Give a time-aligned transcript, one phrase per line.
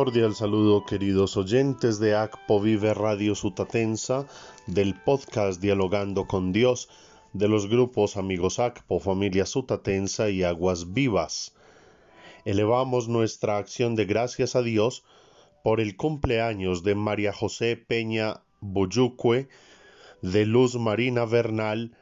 [0.00, 4.26] cordial saludo queridos oyentes de ACPO Vive Radio Sutatensa,
[4.66, 6.88] del podcast Dialogando con Dios,
[7.34, 11.54] de los grupos Amigos ACPO, Familia Sutatensa y Aguas Vivas.
[12.46, 15.04] Elevamos nuestra acción de gracias a Dios
[15.62, 19.48] por el cumpleaños de María José Peña Boyucue,
[20.22, 21.94] de Luz Marina Bernal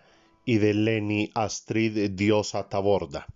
[0.44, 3.26] y de Leni Astrid Diosa Taborda.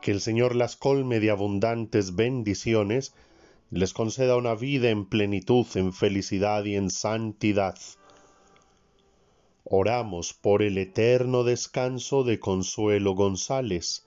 [0.00, 3.12] Que el Señor las colme de abundantes bendiciones,
[3.72, 7.74] les conceda una vida en plenitud, en felicidad y en santidad.
[9.64, 14.04] Oramos por el eterno descanso de Consuelo González,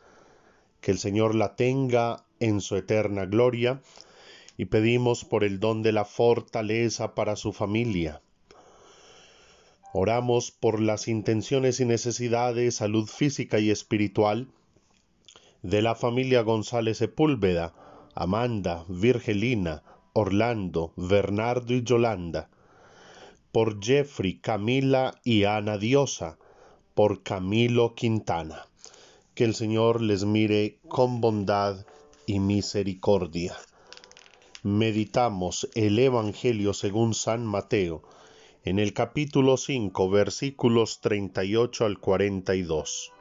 [0.81, 3.81] que el Señor la tenga en su eterna gloria,
[4.55, 8.21] y pedimos por el don de la fortaleza para su familia.
[9.93, 14.47] Oramos por las intenciones y necesidades, salud física y espiritual
[15.63, 17.73] de la familia González Sepúlveda,
[18.18, 22.49] Amanda, Virgelina, Orlando, Bernardo y Yolanda,
[23.52, 26.38] por Jeffrey, Camila y Ana Diosa,
[26.93, 28.68] por Camilo Quintana.
[29.34, 31.86] Que el Señor les mire con bondad
[32.26, 33.58] y misericordia.
[34.63, 38.02] Meditamos el Evangelio según San Mateo,
[38.63, 43.12] en el capítulo 5, versículos 38 al 42.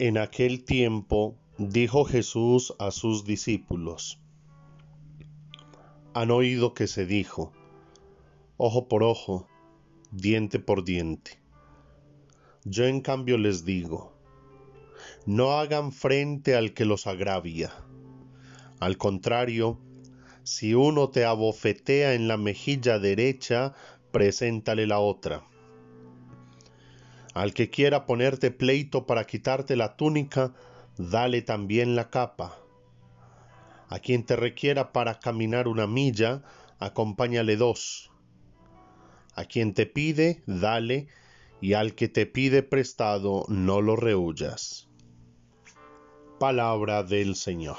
[0.00, 4.20] En aquel tiempo dijo Jesús a sus discípulos,
[6.14, 7.52] han oído que se dijo,
[8.56, 9.46] ojo por ojo,
[10.10, 11.38] diente por diente.
[12.64, 14.12] Yo en cambio les digo,
[15.26, 17.72] no hagan frente al que los agravia.
[18.80, 19.78] Al contrario,
[20.42, 23.74] si uno te abofetea en la mejilla derecha,
[24.10, 25.44] preséntale la otra.
[27.34, 30.54] Al que quiera ponerte pleito para quitarte la túnica,
[30.96, 32.56] dale también la capa.
[33.88, 36.42] A quien te requiera para caminar una milla,
[36.78, 38.12] acompáñale dos.
[39.34, 41.08] A quien te pide, dale,
[41.60, 44.88] y al que te pide prestado, no lo rehuyas.
[46.38, 47.78] Palabra del Señor.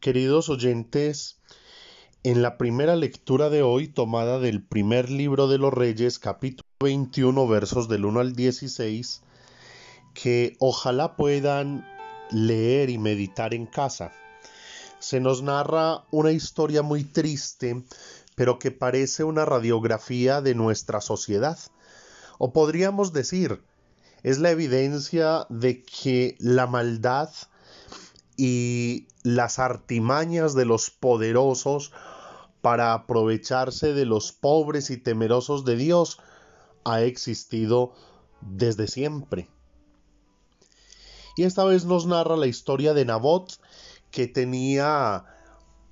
[0.00, 1.40] Queridos oyentes,
[2.24, 7.46] en la primera lectura de hoy, tomada del primer libro de los Reyes, capítulo 21,
[7.46, 9.20] versos del 1 al 16,
[10.14, 11.86] que ojalá puedan
[12.30, 14.10] leer y meditar en casa.
[15.00, 17.84] Se nos narra una historia muy triste,
[18.36, 21.58] pero que parece una radiografía de nuestra sociedad.
[22.38, 23.60] O podríamos decir,
[24.22, 27.28] es la evidencia de que la maldad
[28.38, 31.92] y las artimañas de los poderosos
[32.64, 36.18] para aprovecharse de los pobres y temerosos de Dios
[36.84, 37.92] ha existido
[38.40, 39.50] desde siempre.
[41.36, 43.60] Y esta vez nos narra la historia de Nabot,
[44.10, 45.26] que tenía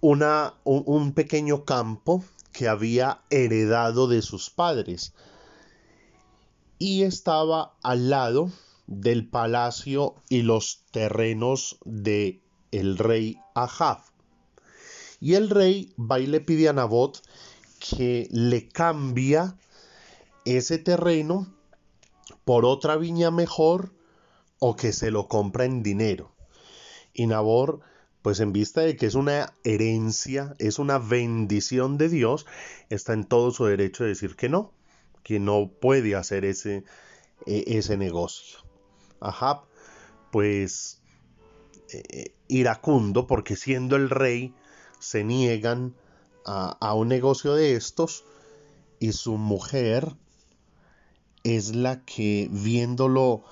[0.01, 5.13] una, un, pequeño campo que había heredado de sus padres
[6.79, 8.51] y estaba al lado
[8.87, 12.41] del palacio y los terrenos de
[12.71, 14.12] el rey Ahab.
[15.23, 17.23] Y el rey va y le pide a Nabot
[17.79, 19.57] que le cambia
[20.45, 21.47] ese terreno
[22.45, 23.93] por otra viña mejor
[24.59, 26.33] o que se lo compra en dinero.
[27.15, 27.83] Y Nabor,
[28.23, 32.45] pues en vista de que es una herencia, es una bendición de Dios,
[32.91, 34.73] está en todo su derecho de decir que no,
[35.23, 36.83] que no puede hacer ese,
[37.47, 38.59] e, ese negocio.
[39.21, 39.67] Ahab,
[40.33, 41.01] pues
[41.93, 44.53] eh, iracundo, porque siendo el rey,
[45.03, 45.95] se niegan
[46.45, 48.25] a, un negocio de estos
[49.01, 50.15] y su mujer
[51.43, 53.43] es la que viéndolo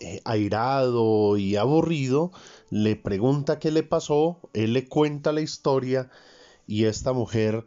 [0.00, 2.32] eh, airado y aburrido,
[2.68, 6.10] le pregunta qué le pasó, él le cuenta la historia
[6.66, 7.64] y esta mujer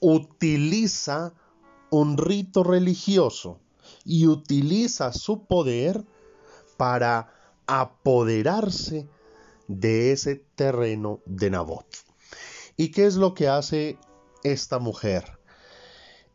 [0.00, 1.32] utiliza
[1.90, 3.60] un rito religioso
[4.04, 6.04] y utiliza su poder
[6.76, 7.32] para
[7.66, 9.06] apoderarse
[9.68, 12.09] de ese terreno de Nabot.
[12.80, 13.98] ¿Y qué es lo que hace
[14.42, 15.38] esta mujer?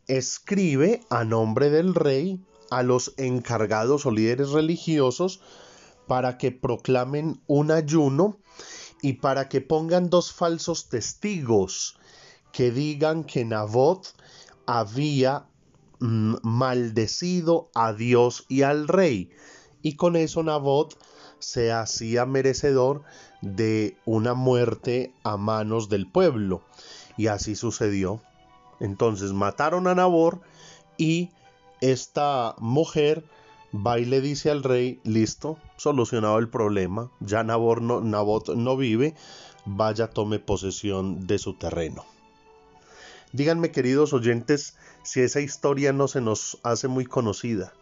[0.05, 2.39] Escribe a nombre del rey
[2.69, 5.41] a los encargados o líderes religiosos
[6.05, 8.37] para que proclamen un ayuno
[9.01, 11.97] y para que pongan dos falsos testigos
[12.51, 14.13] que digan que Nabot
[14.67, 15.47] había
[15.99, 19.31] mm, maldecido a Dios y al rey.
[19.81, 20.95] Y con eso Nabot
[21.45, 23.03] se hacía merecedor
[23.41, 26.63] de una muerte a manos del pueblo.
[27.17, 28.19] Y así sucedió.
[28.79, 30.41] Entonces mataron a Nabor
[30.97, 31.29] y
[31.81, 33.23] esta mujer
[33.73, 39.13] va y le dice al rey, listo, solucionado el problema, ya Nabot no vive,
[39.65, 42.05] vaya tome posesión de su terreno.
[43.33, 47.73] Díganme queridos oyentes si esa historia no se nos hace muy conocida.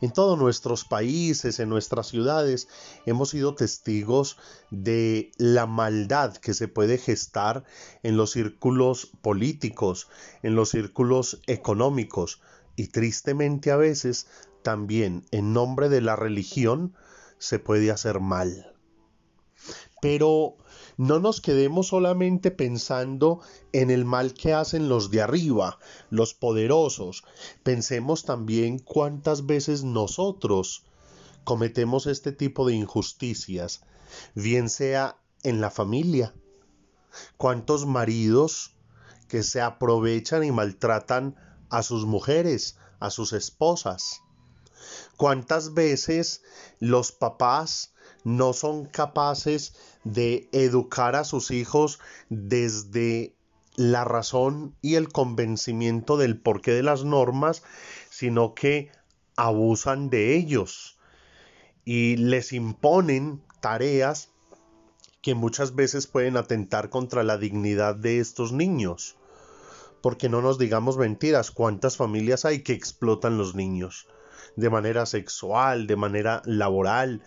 [0.00, 2.68] En todos nuestros países, en nuestras ciudades,
[3.04, 4.38] hemos sido testigos
[4.70, 7.64] de la maldad que se puede gestar
[8.02, 10.08] en los círculos políticos,
[10.42, 12.40] en los círculos económicos
[12.76, 14.26] y tristemente a veces
[14.62, 16.94] también en nombre de la religión
[17.38, 18.74] se puede hacer mal.
[20.00, 20.56] Pero
[21.00, 23.40] no nos quedemos solamente pensando
[23.72, 25.78] en el mal que hacen los de arriba,
[26.10, 27.24] los poderosos.
[27.62, 30.84] Pensemos también cuántas veces nosotros
[31.42, 33.80] cometemos este tipo de injusticias,
[34.34, 36.34] bien sea en la familia.
[37.38, 38.76] ¿Cuántos maridos
[39.26, 41.34] que se aprovechan y maltratan
[41.70, 44.20] a sus mujeres, a sus esposas?
[45.16, 46.42] ¿Cuántas veces
[46.78, 49.74] los papás no son capaces
[50.04, 53.34] de educar a sus hijos desde
[53.76, 57.62] la razón y el convencimiento del porqué de las normas,
[58.10, 58.90] sino que
[59.36, 60.98] abusan de ellos
[61.84, 64.28] y les imponen tareas
[65.22, 69.16] que muchas veces pueden atentar contra la dignidad de estos niños.
[70.02, 74.08] Porque no nos digamos mentiras, cuántas familias hay que explotan los niños
[74.56, 77.22] de manera sexual, de manera laboral,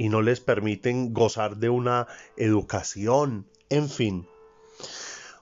[0.00, 2.06] y no les permiten gozar de una
[2.38, 4.26] educación, en fin.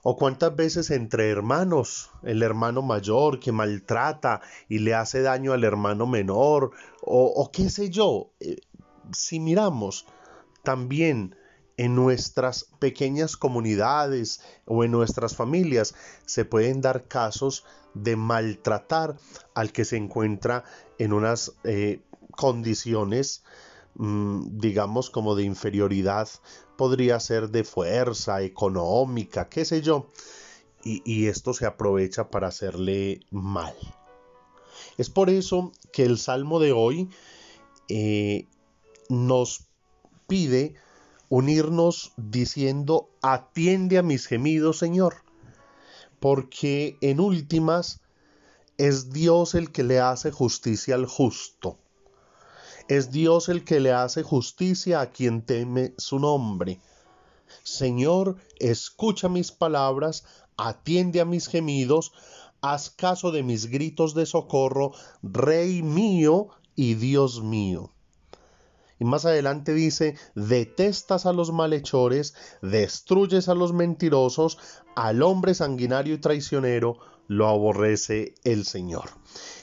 [0.03, 5.63] O cuántas veces entre hermanos, el hermano mayor que maltrata y le hace daño al
[5.63, 6.71] hermano menor,
[7.01, 8.57] o, qué sé yo, eh,
[9.13, 10.05] si miramos
[10.61, 11.37] también
[11.77, 15.95] en nuestras pequeñas comunidades o en nuestras familias
[16.25, 17.63] se pueden dar casos
[17.93, 19.15] de maltratar
[19.53, 20.65] al que se encuentra
[20.97, 22.01] en unas eh,
[22.31, 23.41] condiciones
[23.99, 26.29] digamos, como de inferioridad,
[26.77, 30.09] podría ser de fuerza económica, qué sé yo,
[30.85, 33.75] y, esto se aprovecha para hacerle mal.
[34.97, 37.09] Es por eso que el Salmo de hoy
[37.89, 38.47] eh,
[39.09, 39.65] nos
[40.27, 40.75] pide
[41.27, 45.17] unirnos diciendo, atiende a mis gemidos, Señor,
[46.21, 47.99] porque en últimas
[48.77, 51.77] es Dios el que le hace justicia al justo.
[52.89, 56.81] Es Dios el que le hace justicia a quien teme su nombre.
[57.61, 60.25] Señor, escucha mis palabras,
[60.57, 62.11] atiende a mis gemidos,
[62.61, 67.91] haz caso de mis gritos de socorro, Rey mío y Dios mío.
[68.97, 72.33] Y más adelante dice, detestas a los malhechores,
[72.63, 74.57] destruyes a los mentirosos,
[74.95, 76.97] al hombre sanguinario y traicionero,
[77.27, 79.11] lo aborrece el Señor.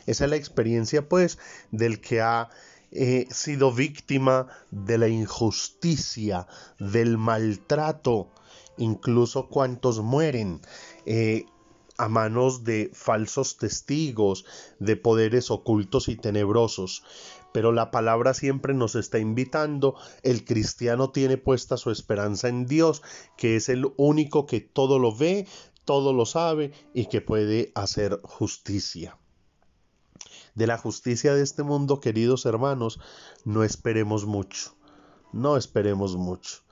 [0.07, 1.41] Esa es la experiencia pues
[1.73, 2.51] del que ha
[2.97, 6.47] he sido víctima de la injusticia,
[6.79, 8.31] del maltrato,
[8.79, 10.61] incluso cuantos mueren
[11.05, 11.45] eh,
[11.99, 14.45] a manos de falsos testigos,
[14.79, 17.03] de poderes ocultos y tenebrosos.
[17.53, 23.03] Pero la palabra siempre nos está invitando, el cristiano tiene puesta su esperanza en Dios,
[23.37, 25.47] que es el único que todo lo ve,
[25.85, 29.19] todo lo sabe y que puede hacer justicia
[30.57, 32.99] de la justicia de este mundo, queridos hermanos,
[33.45, 34.75] no esperemos mucho,
[35.33, 36.63] no esperemos mucho.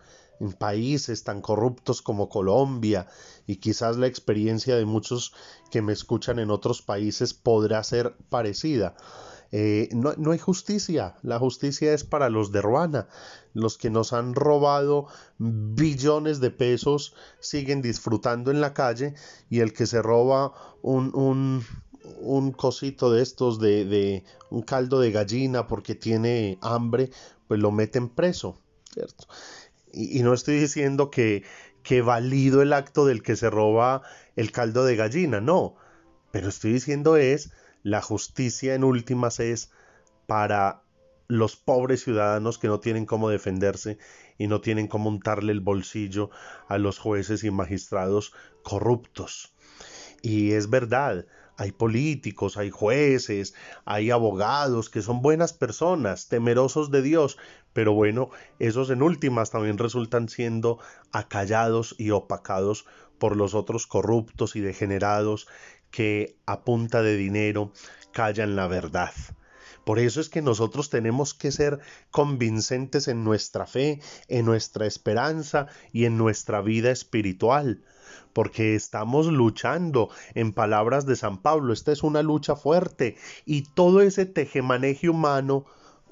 [0.40, 3.06] En países tan corruptos como Colombia
[3.46, 5.32] y quizás la experiencia de muchos
[5.70, 8.96] que me escuchan en otros países podrá ser parecida.
[9.52, 13.06] Eh, no, no, hay justicia, la justicia es para los de Ruana,
[13.52, 15.06] los que nos han robado
[15.38, 19.14] billones de pesos siguen disfrutando en la calle
[19.50, 21.64] y el que se roba un, un,
[22.20, 27.10] un cosito de estos de, de, un caldo de gallina porque tiene hambre,
[27.48, 28.58] pues lo meten preso,
[28.92, 29.26] ¿cierto?
[29.92, 31.44] Y, y, no estoy diciendo que,
[31.82, 34.02] que valido el acto del que se roba
[34.36, 35.76] el caldo de gallina, no,
[36.30, 39.70] pero estoy diciendo es la justicia en últimas es
[40.26, 40.82] para
[41.28, 43.98] los pobres ciudadanos que no tienen cómo defenderse
[44.38, 46.30] y no tienen cómo untarle el bolsillo
[46.68, 48.32] a los jueces y magistrados
[48.62, 49.54] corruptos.
[50.22, 57.02] Y es verdad, hay políticos, hay jueces, hay abogados que son buenas personas, temerosos de
[57.02, 57.38] Dios,
[57.72, 60.78] pero bueno, esos en últimas también resultan siendo
[61.12, 62.86] acallados y opacados
[63.18, 65.48] por los otros corruptos y degenerados
[65.90, 67.72] que a punta de dinero
[68.12, 69.12] callan la verdad.
[69.84, 71.78] Por eso es que nosotros tenemos que ser
[72.10, 77.82] convincentes en nuestra fe, en nuestra esperanza y en nuestra vida espiritual
[78.32, 84.00] porque estamos luchando, en palabras de San Pablo, esta es una lucha fuerte y todo
[84.00, 85.64] ese tejemaneje humano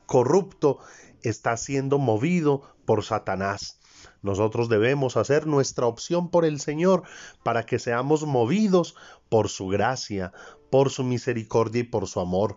[0.07, 0.79] corrupto
[1.23, 3.79] está siendo movido por Satanás.
[4.23, 7.03] Nosotros debemos hacer nuestra opción por el Señor
[7.43, 8.95] para que seamos movidos
[9.29, 10.33] por su gracia,
[10.71, 12.57] por su misericordia y por su amor.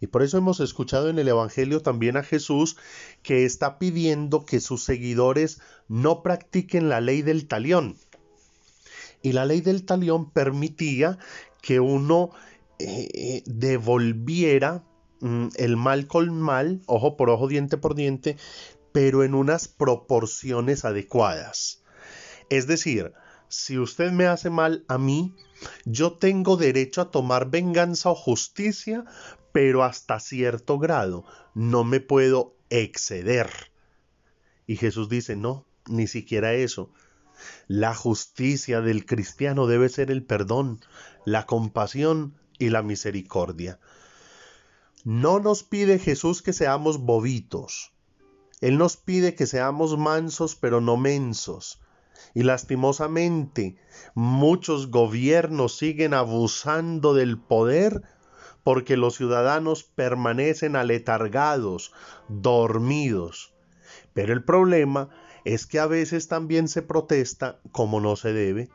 [0.00, 2.76] Y por eso hemos escuchado en el Evangelio también a Jesús
[3.22, 7.96] que está pidiendo que sus seguidores no practiquen la ley del talión.
[9.24, 11.18] Y la ley del talión permitía
[11.62, 12.28] que uno
[12.78, 14.84] eh, devolviera
[15.20, 18.36] mm, el mal con mal, ojo por ojo, diente por diente,
[18.92, 21.82] pero en unas proporciones adecuadas.
[22.50, 23.14] Es decir,
[23.48, 25.34] si usted me hace mal a mí,
[25.86, 29.06] yo tengo derecho a tomar venganza o justicia,
[29.52, 33.48] pero hasta cierto grado no me puedo exceder.
[34.66, 36.92] Y Jesús dice, no, ni siquiera eso.
[37.66, 40.80] La justicia del cristiano debe ser el perdón,
[41.24, 43.78] la compasión y la misericordia.
[45.04, 47.92] No nos pide Jesús que seamos bobitos.
[48.60, 51.80] Él nos pide que seamos mansos pero no mensos.
[52.32, 53.76] Y lastimosamente
[54.14, 58.02] muchos gobiernos siguen abusando del poder
[58.62, 61.92] porque los ciudadanos permanecen aletargados,
[62.28, 63.52] dormidos.
[64.14, 65.10] Pero el problema
[65.44, 68.68] es que a veces también se protesta como no se debe.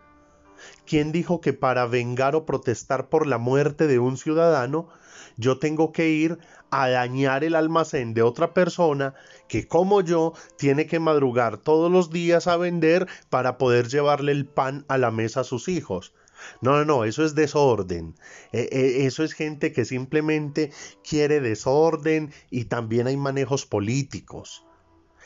[0.86, 4.90] ¿Quién dijo que para vengar o protestar por la muerte de un ciudadano
[5.38, 6.38] yo tengo que ir
[6.70, 9.14] a dañar el almacén de otra persona
[9.48, 14.46] que como yo tiene que madrugar todos los días a vender para poder llevarle el
[14.46, 16.14] pan a la mesa a sus hijos?
[16.62, 18.16] No, no, no, eso es desorden.
[18.52, 20.72] E, e, eso es gente que simplemente
[21.08, 24.66] quiere desorden y también hay manejos políticos.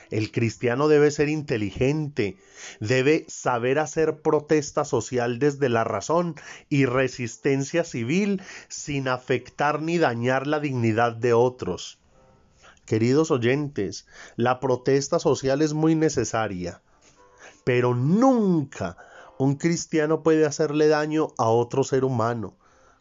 [0.10, 2.38] El cristiano debe ser inteligente,
[2.80, 6.36] debe saber hacer protesta social desde la razón
[6.70, 12.00] y resistencia civil sin afectar ni dañar la dignidad de otros.
[12.86, 14.06] Queridos oyentes,
[14.36, 16.82] la protesta social es muy necesaria,
[17.64, 18.98] pero nunca
[19.38, 22.56] un cristiano puede hacerle daño a otro ser humano.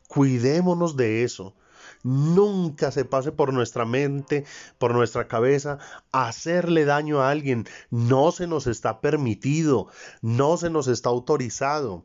[0.09, 1.55] Cuidémonos de eso
[2.03, 4.45] nunca se pase por nuestra mente,
[4.79, 5.79] por nuestra cabeza,
[6.13, 7.67] hacerle daño a alguien.
[7.91, 9.89] No se nos está permitido,
[10.21, 12.05] no se nos está autorizado.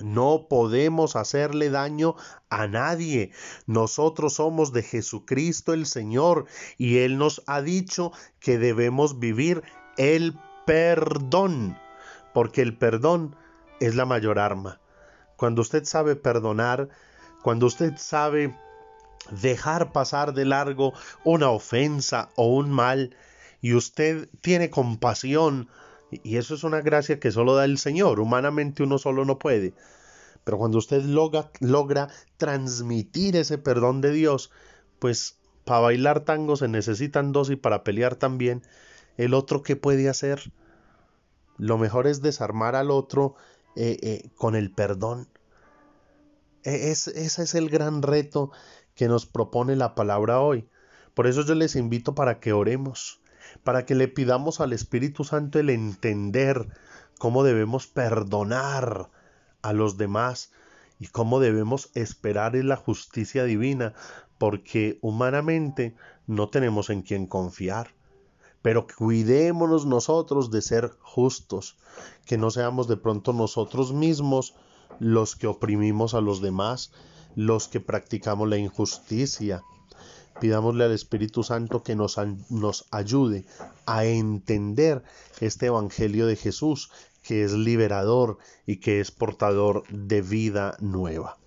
[0.00, 2.16] No podemos hacerle daño
[2.50, 3.30] a nadie.
[3.66, 6.46] Nosotros somos de Jesucristo el Señor
[6.78, 8.10] y Él nos ha dicho
[8.40, 9.62] que debemos vivir
[9.96, 10.36] el
[10.66, 11.78] perdón,
[12.32, 13.36] porque el perdón
[13.78, 14.80] es la mayor arma.
[15.36, 16.88] Cuando usted sabe perdonar,
[17.42, 18.56] cuando usted sabe
[19.30, 20.92] dejar pasar de largo
[21.24, 23.16] una ofensa o un mal
[23.60, 25.68] y usted tiene compasión
[26.22, 29.74] y eso es una gracia que solo da el Señor, humanamente uno solo no puede.
[30.44, 34.50] Pero cuando usted logra, logra transmitir ese perdón de Dios,
[34.98, 38.62] pues para bailar tango se necesitan dos y para pelear también,
[39.16, 40.52] el otro que puede hacer?
[41.56, 43.36] Lo mejor es desarmar al otro
[43.76, 45.28] eh, eh, con el perdón.
[46.64, 48.50] E, es, ese es el gran reto
[48.94, 50.68] que nos propone la palabra hoy.
[51.14, 53.20] Por eso yo les invito para que oremos,
[53.62, 56.68] para que le pidamos al Espíritu Santo el entender
[57.18, 59.10] cómo debemos perdonar
[59.62, 60.52] a los demás
[60.98, 63.94] y cómo debemos esperar en la justicia divina,
[64.38, 65.94] porque humanamente
[66.26, 67.94] no tenemos en quién confiar.
[68.62, 71.76] Pero cuidémonos nosotros de ser justos,
[72.24, 74.54] que no seamos de pronto nosotros mismos
[74.98, 76.92] los que oprimimos a los demás,
[77.34, 79.62] los que practicamos la injusticia.
[80.40, 82.18] Pidámosle al Espíritu Santo que nos,
[82.50, 83.44] nos ayude
[83.86, 85.02] a entender
[85.40, 86.90] este Evangelio de Jesús,
[87.22, 91.38] que es liberador y que es portador de vida nueva.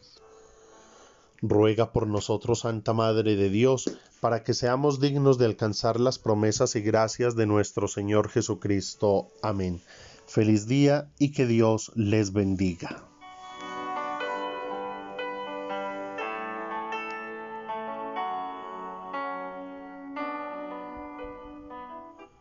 [1.41, 6.75] Ruega por nosotros, Santa Madre de Dios, para que seamos dignos de alcanzar las promesas
[6.75, 9.27] y gracias de nuestro Señor Jesucristo.
[9.43, 9.79] Amén.
[10.25, 13.03] Feliz día y que Dios les bendiga.